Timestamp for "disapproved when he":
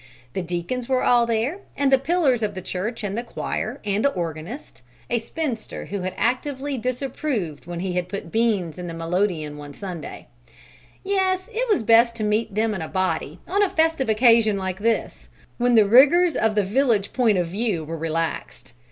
6.75-7.93